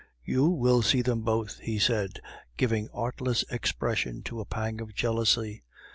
[0.25, 2.21] "You will see them both!" he said,
[2.57, 5.63] giving artless expression to a pang of jealousy.